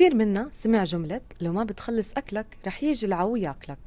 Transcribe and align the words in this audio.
كتير 0.00 0.14
منا 0.14 0.48
سمع 0.52 0.84
جملة 0.84 1.20
لو 1.40 1.52
ما 1.52 1.64
بتخلص 1.64 2.12
أكلك 2.16 2.58
رح 2.66 2.82
يجي 2.82 3.06
العو 3.06 3.36
ياكلك 3.36 3.78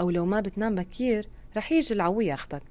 أو 0.00 0.10
لو 0.10 0.26
ما 0.26 0.40
بتنام 0.40 0.74
بكير 0.74 1.28
رح 1.56 1.72
يجي 1.72 1.94
العو 1.94 2.20
ياخدك. 2.20 2.62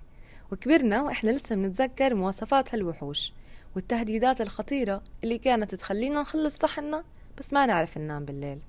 وكبرنا 0.52 1.02
وإحنا 1.02 1.32
لسه 1.32 1.56
بنتذكر 1.56 2.16
مواصفات 2.16 2.74
هالوحوش 2.74 3.34
والتهديدات 3.76 4.42
الخطيرة 4.42 5.04
اللي 5.24 5.38
كانت 5.38 5.76
تخلينا 5.76 6.22
نخلص 6.22 6.58
صحنا 6.58 7.04
بس 7.38 7.54
ما 7.54 7.66
نعرف 7.66 7.98
ننام 7.98 8.26
بالليل. 8.26 8.60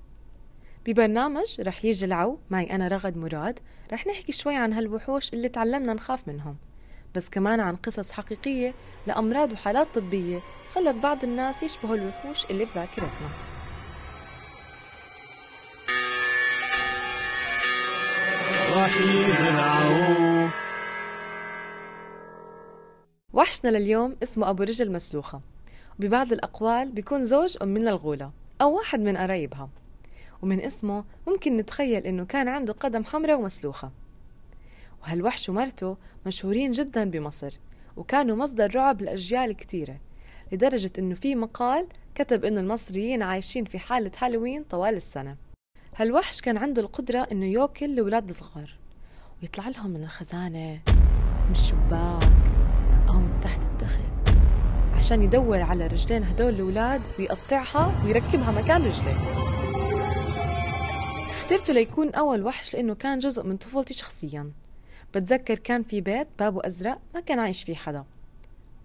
ببرنامج 0.85 1.61
رح 1.61 1.85
يجي 1.85 2.05
العو 2.05 2.39
معي 2.49 2.75
أنا 2.75 2.87
رغد 2.87 3.17
مراد 3.17 3.59
رح 3.93 4.07
نحكي 4.07 4.31
شوي 4.31 4.55
عن 4.55 4.73
هالوحوش 4.73 5.33
اللي 5.33 5.49
تعلمنا 5.49 5.93
نخاف 5.93 6.27
منهم. 6.27 6.57
بس 7.15 7.29
كمان 7.29 7.59
عن 7.59 7.75
قصص 7.75 8.11
حقيقية 8.11 8.73
لأمراض 9.07 9.51
وحالات 9.51 9.95
طبية 9.95 10.39
خلت 10.73 10.95
بعض 10.95 11.23
الناس 11.23 11.63
يشبهوا 11.63 11.95
الوحوش 11.95 12.45
اللي 12.45 12.65
بذاكرتنا. 12.65 13.52
وحشنا 23.33 23.69
لليوم 23.69 24.15
اسمه 24.23 24.49
أبو 24.49 24.63
رجل 24.63 24.91
مسلوخة. 24.91 25.41
وببعض 25.99 26.33
الأقوال 26.33 26.91
بيكون 26.91 27.23
زوج 27.25 27.57
أم 27.61 27.67
من 27.67 27.87
الغولة 27.87 28.31
أو 28.61 28.75
واحد 28.77 28.99
من 28.99 29.17
قرايبها. 29.17 29.69
ومن 30.41 30.61
اسمه 30.61 31.03
ممكن 31.27 31.57
نتخيل 31.57 32.05
إنه 32.05 32.25
كان 32.25 32.47
عنده 32.47 32.73
قدم 32.73 33.03
حمراء 33.03 33.39
ومسلوخة. 33.39 33.91
وهالوحش 35.01 35.49
ومرته 35.49 35.97
مشهورين 36.25 36.71
جدا 36.71 37.09
بمصر 37.09 37.59
وكانوا 37.97 38.35
مصدر 38.35 38.75
رعب 38.75 39.01
لأجيال 39.01 39.51
كتيرة 39.51 39.97
لدرجة 40.51 40.91
إنه 40.99 41.15
في 41.15 41.35
مقال 41.35 41.87
كتب 42.15 42.45
إنه 42.45 42.59
المصريين 42.59 43.21
عايشين 43.23 43.65
في 43.65 43.79
حالة 43.79 44.11
هالوين 44.19 44.63
طوال 44.63 44.95
السنة. 44.95 45.37
هالوحش 45.95 46.41
كان 46.41 46.57
عنده 46.57 46.81
القدرة 46.81 47.27
إنه 47.31 47.45
يوكل 47.45 47.85
الأولاد 47.85 48.29
الصغار 48.29 48.82
ويطلع 49.43 49.67
لهم 49.69 49.89
من 49.89 50.03
الخزانة 50.03 50.81
من 51.45 51.51
الشباك 51.51 52.23
أو 53.09 53.13
من 53.13 53.39
تحت 53.43 53.61
التخت 53.61 53.99
عشان 54.93 55.23
يدور 55.23 55.61
على 55.61 55.87
رجلين 55.87 56.23
هدول 56.23 56.53
الأولاد 56.53 57.01
ويقطعها 57.19 58.03
ويركبها 58.05 58.51
مكان 58.51 58.85
رجليه 58.85 59.17
اخترته 61.29 61.73
ليكون 61.73 62.09
أول 62.09 62.43
وحش 62.43 62.73
لأنه 62.73 62.95
كان 62.95 63.19
جزء 63.19 63.43
من 63.43 63.57
طفولتي 63.57 63.93
شخصياً. 63.93 64.51
بتذكر 65.15 65.59
كان 65.59 65.83
في 65.83 66.01
بيت 66.01 66.27
بابه 66.39 66.67
أزرق 66.67 66.99
ما 67.13 67.19
كان 67.19 67.39
عايش 67.39 67.63
فيه 67.63 67.75
حدا. 67.75 68.05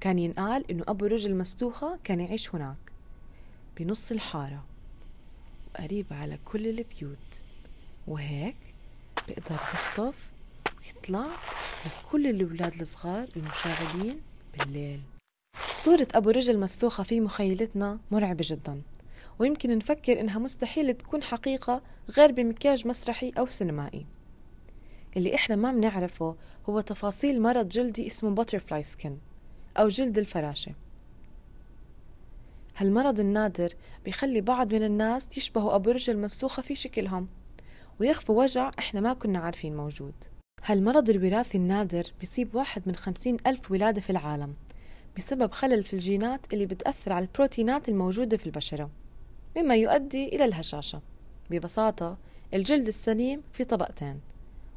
كان 0.01 0.19
ينقال 0.19 0.71
إنه 0.71 0.85
أبو 0.89 1.07
رجل 1.07 1.37
مسلوخة 1.37 1.99
كان 2.05 2.21
يعيش 2.21 2.55
هناك 2.55 2.93
بنص 3.79 4.13
الحارة 4.13 4.65
وقريب 5.75 6.07
على 6.11 6.39
كل 6.45 6.67
البيوت. 6.67 7.43
وهيك 8.07 8.57
بيقدر 9.29 9.55
يخطف 9.55 10.38
ويطلع 11.09 11.27
لكل 11.87 12.27
الأولاد 12.27 12.81
الصغار 12.81 13.29
المشاغبين 13.37 14.21
بالليل. 14.59 15.01
صورة 15.73 16.09
أبو 16.15 16.31
رجل 16.31 16.59
مسلوخة 16.59 17.05
في 17.05 17.21
مخيلتنا 17.21 17.99
مرعبة 18.11 18.45
جدا 18.49 18.83
ويمكن 19.39 19.79
نفكر 19.79 20.21
إنها 20.21 20.39
مستحيل 20.39 20.95
تكون 20.95 21.23
حقيقة 21.23 21.83
غير 22.11 22.33
بمكياج 22.33 22.87
مسرحي 22.87 23.33
أو 23.39 23.47
سينمائي. 23.47 24.07
اللي 25.17 25.35
إحنا 25.35 25.57
ما 25.57 25.73
بنعرفه 25.73 26.37
هو 26.69 26.81
تفاصيل 26.81 27.43
مرض 27.43 27.69
جلدي 27.69 28.07
اسمه 28.07 28.31
butterfly 28.31 28.83
skin 28.83 29.19
أو 29.77 29.89
جلد 29.89 30.19
الفراشة. 30.19 30.73
هالمرض 32.77 33.21
النادر 33.21 33.69
بيخلي 34.05 34.41
بعض 34.41 34.75
من 34.75 34.83
الناس 34.83 35.37
يشبهوا 35.37 35.75
أبو 35.75 35.91
رجل 35.91 36.19
مسلوخة 36.19 36.63
في 36.63 36.75
شكلهم 36.75 37.29
ويخفوا 38.01 38.43
وجع 38.43 38.71
إحنا 38.79 39.01
ما 39.01 39.15
كنا 39.15 39.39
عارفين 39.39 39.77
موجود. 39.77 40.15
هالمرض 40.69 41.11
الوراثي 41.11 41.59
النادر 41.59 42.05
بيصيب 42.21 42.55
واحد 42.55 42.83
من 42.87 42.97
خمسين 42.97 43.37
ألف 43.47 43.71
ولادة 43.71 44.01
في 44.01 44.11
العالم 44.11 44.55
بسبب 45.17 45.53
خلل 45.53 45.85
في 45.85 45.93
الجينات 45.93 46.41
اللي 46.53 46.67
بتأثر 46.67 47.13
على 47.13 47.23
البروتينات 47.23 47.89
الموجودة 47.89 48.37
في 48.37 48.47
البشرة 48.47 48.91
مما 49.57 49.77
يؤدي 49.77 50.29
إلى 50.29 50.45
الهشاشة. 50.45 51.01
ببساطة 51.51 52.19
الجلد 52.55 52.87
السليم 52.87 53.43
في 53.53 53.65
طبقتين 53.65 54.21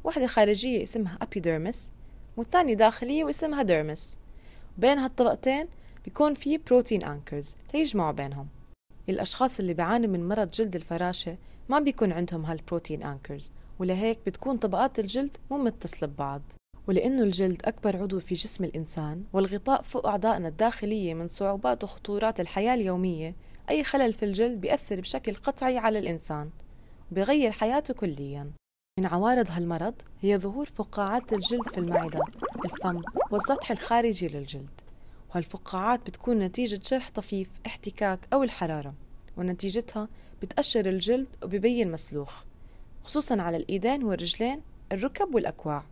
واحدة 0.04 0.26
خارجية 0.26 0.82
اسمها 0.82 1.18
أبيديرمس 1.22 1.92
والتانية 2.36 2.74
داخلية 2.74 3.24
واسمها 3.24 3.62
ديرمس 3.62 4.18
بين 4.78 4.98
هالطبقتين 4.98 5.66
بيكون 6.04 6.34
في 6.34 6.58
بروتين 6.58 7.04
أنكرز 7.04 7.56
ليجمعوا 7.74 8.12
بينهم. 8.12 8.48
الأشخاص 9.08 9.60
اللي 9.60 9.74
بيعانوا 9.74 10.10
من 10.10 10.28
مرض 10.28 10.50
جلد 10.50 10.76
الفراشة 10.76 11.36
ما 11.68 11.78
بيكون 11.78 12.12
عندهم 12.12 12.44
هالبروتين 12.44 13.02
أنكرز 13.02 13.50
ولهيك 13.82 14.18
بتكون 14.26 14.56
طبقات 14.56 14.98
الجلد 14.98 15.36
مو 15.50 15.58
متصلة 15.58 16.08
ببعض 16.08 16.42
ولأنه 16.86 17.22
الجلد 17.22 17.62
أكبر 17.64 17.96
عضو 17.96 18.20
في 18.20 18.34
جسم 18.34 18.64
الإنسان 18.64 19.24
والغطاء 19.32 19.82
فوق 19.82 20.06
أعضائنا 20.06 20.48
الداخلية 20.48 21.14
من 21.14 21.28
صعوبات 21.28 21.84
وخطورات 21.84 22.40
الحياة 22.40 22.74
اليومية 22.74 23.36
أي 23.70 23.84
خلل 23.84 24.12
في 24.12 24.24
الجلد 24.24 24.60
بيأثر 24.60 25.00
بشكل 25.00 25.34
قطعي 25.34 25.78
على 25.78 25.98
الإنسان 25.98 26.50
وبيغير 27.12 27.50
حياته 27.50 27.94
كلياً. 27.94 28.52
من 28.98 29.06
عوارض 29.06 29.50
هالمرض 29.50 29.94
هي 30.20 30.38
ظهور 30.38 30.66
فقاعات 30.66 31.32
الجلد 31.32 31.68
في 31.68 31.78
المعدة، 31.78 32.20
الفم 32.64 33.02
والسطح 33.30 33.70
الخارجي 33.70 34.28
للجلد. 34.28 34.80
وهالفقاعات 35.30 36.00
بتكون 36.00 36.38
نتيجة 36.38 36.80
جرح 36.90 37.10
طفيف، 37.10 37.50
احتكاك 37.66 38.28
أو 38.32 38.42
الحرارة 38.42 38.94
ونتيجتها 39.36 40.08
بتقشر 40.42 40.86
الجلد 40.86 41.26
وبيبين 41.44 41.92
مسلوخ. 41.92 42.51
خصوصا 43.04 43.42
على 43.42 43.56
الإيدين 43.56 44.04
والرجلين 44.04 44.62
الركب 44.92 45.34
والأكواع. 45.34 45.84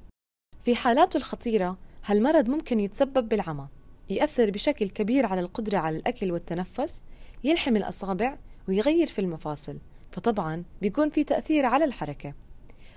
في 0.64 0.74
حالاته 0.76 1.16
الخطيرة 1.16 1.78
هالمرض 2.04 2.48
ممكن 2.48 2.80
يتسبب 2.80 3.28
بالعمى. 3.28 3.68
يأثر 4.10 4.50
بشكل 4.50 4.88
كبير 4.88 5.26
على 5.26 5.40
القدرة 5.40 5.78
على 5.78 5.96
الأكل 5.96 6.32
والتنفس 6.32 7.02
يلحم 7.44 7.76
الأصابع 7.76 8.38
ويغير 8.68 9.06
في 9.06 9.18
المفاصل. 9.18 9.78
فطبعا 10.12 10.64
بيكون 10.80 11.10
في 11.10 11.24
تأثير 11.24 11.66
على 11.66 11.84
الحركة. 11.84 12.34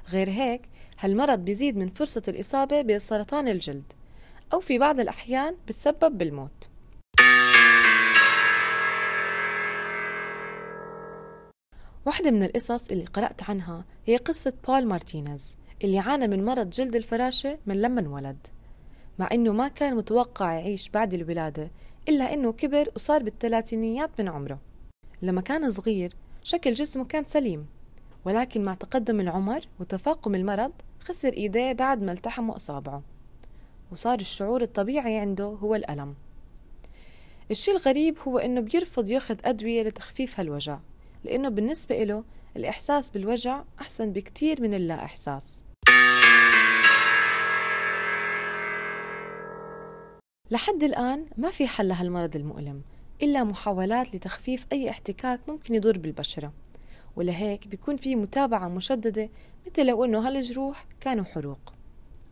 غير 0.09 0.29
هيك 0.29 0.62
هالمرض 1.00 1.40
بيزيد 1.40 1.78
من 1.78 1.90
فرصة 1.90 2.23
الإصابة 2.28 2.81
بسرطان 2.81 3.47
الجلد 3.47 3.94
أو 4.53 4.59
في 4.59 4.78
بعض 4.78 5.00
الأحيان 5.00 5.56
بتسبب 5.68 6.18
بالموت. 6.18 6.69
واحدة 12.06 12.31
من 12.31 12.44
القصص 12.44 12.90
اللي 12.91 13.06
قرأت 13.06 13.50
عنها 13.50 13.86
هي 14.06 14.18
قصة 14.18 14.53
بول 14.68 14.86
مارتينيز 14.86 15.58
اللي 15.84 16.00
عانى 16.00 16.28
من 16.28 16.46
مرض 16.46 16.69
جلد 16.69 16.96
الفراشة 16.96 17.59
من 17.66 17.81
لما 17.81 18.02
انولد. 18.02 18.47
مع 19.19 19.30
إنه 19.31 19.52
ما 19.52 19.68
كان 19.68 19.96
متوقع 19.96 20.53
يعيش 20.53 20.90
بعد 20.90 21.14
الولادة 21.14 21.72
إلا 22.09 22.34
إنه 22.34 22.52
كبر 22.53 22.91
وصار 22.96 23.24
بالثلاثينيات 23.24 24.22
من 24.22 24.30
عمره. 24.30 24.59
لما 25.22 25.41
كان 25.41 25.69
صغير 25.69 26.16
شكل 26.44 26.74
جسمه 26.74 27.06
كان 27.06 27.24
سليم 27.24 27.66
ولكن 28.25 28.64
مع 28.64 28.74
تقدم 28.74 29.20
العمر 29.20 29.68
وتفاقم 29.80 30.35
المرض 30.35 30.72
خسر 31.00 31.34
إيديه 31.34 31.72
بعد 31.72 32.03
ما 32.03 32.12
التحموا 32.12 32.56
أصابعه. 32.56 33.03
وصار 33.91 34.20
الشعور 34.20 34.62
الطبيعي 34.62 35.18
عنده 35.18 35.46
هو 35.46 35.75
الألم. 35.75 36.16
الشي 37.52 37.72
الغريب 37.72 38.18
هو 38.28 38.38
إنه 38.38 38.62
بيرفض 38.62 39.09
ياخذ 39.09 39.35
أدوية 39.46 39.84
لتخفيف 39.84 40.40
هالوجع. 40.40 40.80
لأنه 41.23 41.50
بالنسبة 41.50 42.03
له 42.03 42.23
الإحساس 42.57 43.09
بالوجع 43.09 43.63
أحسن 43.81 44.11
بكتير 44.11 44.61
من 44.61 44.73
اللا 44.73 45.03
إحساس 45.03 45.63
لحد 50.51 50.84
الآن 50.84 51.25
ما 51.38 51.50
في 51.50 51.67
حل 51.67 51.88
لهالمرض 51.88 52.35
المؤلم 52.35 52.81
إلا 53.22 53.44
محاولات 53.44 54.16
لتخفيف 54.16 54.66
أي 54.72 54.89
احتكاك 54.89 55.39
ممكن 55.47 55.75
يضر 55.75 55.97
بالبشرة. 55.97 56.53
ولهيك 57.16 57.67
بيكون 57.67 57.97
في 57.97 58.16
متابعة 58.16 58.67
مشددة 58.67 59.29
مثل 59.67 59.85
لو 59.85 60.05
إنه 60.05 60.28
هالجروح 60.28 60.85
كانوا 60.99 61.25
حروق. 61.25 61.73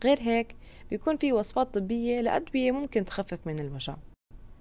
غير 0.04 0.20
هيك 0.20 0.56
بيكون 0.90 1.16
في 1.16 1.32
وصفات 1.32 1.74
طبية 1.74 2.20
لأدوية 2.20 2.72
ممكن 2.72 3.04
تخفف 3.04 3.38
من 3.46 3.58
الوجع. 3.58 3.96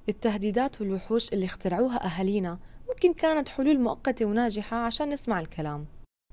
التهديدات 0.10 0.82
والوحوش 0.82 1.34
اللي 1.34 1.46
اخترعوها 1.46 2.06
أهالينا 2.06 2.60
ممكن 3.04 3.14
كانت 3.14 3.50
حلول 3.50 3.80
مؤقتة 3.80 4.26
وناجحة 4.26 4.78
عشان 4.78 5.10
نسمع 5.10 5.40
الكلام. 5.40 5.86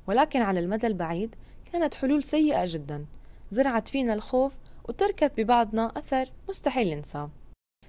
ولكن 0.06 0.42
على 0.42 0.60
المدى 0.60 0.86
البعيد 0.86 1.34
كانت 1.72 1.94
حلول 1.94 2.22
سيئة 2.22 2.64
جدا. 2.66 3.06
زرعت 3.50 3.88
فينا 3.88 4.14
الخوف 4.14 4.52
وتركت 4.88 5.32
ببعضنا 5.36 5.92
أثر 5.96 6.32
مستحيل 6.48 6.96
ننساه. 6.96 7.30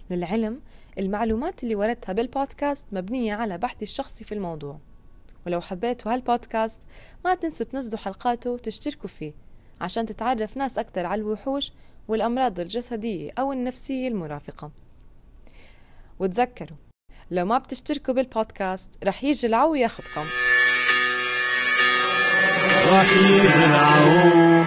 للعلم 0.10 0.62
المعلومات 1.00 1.64
اللي 1.64 1.76
وردتها 1.76 2.14
بالبودكاست 2.14 2.88
مبنية 2.92 3.34
على 3.34 3.58
بحثي 3.58 3.84
الشخصي 3.84 4.24
في 4.26 4.32
الموضوع. 4.32 4.80
ولو 5.46 5.62
حبيتوا 5.62 6.14
هالبودكاست 6.14 6.82
ما 7.26 7.36
تنسوا 7.36 7.66
تنزلوا 7.66 8.00
حلقاته 8.00 8.52
وتشتركوا 8.52 9.10
فيه 9.10 9.34
عشان 9.82 10.06
تتعرف 10.06 10.58
ناس 10.58 10.80
أكتر 10.80 11.06
على 11.06 11.22
الوحوش 11.22 11.72
والأمراض 12.08 12.60
الجسدية 12.60 13.32
أو 13.40 13.54
النفسية 13.54 14.08
المرافقة. 14.08 14.72
وتذكروا 16.20 16.78
لو 17.32 17.46
ما 17.46 17.58
بتشتركوا 17.58 18.14
بالبودكاست 18.14 18.90
رح 19.04 19.24
يجي 19.24 19.48
العو 19.48 19.76
ياخدكم 19.76 20.26
رح 22.92 23.12
يجي 23.12 23.66
العو 23.66 24.66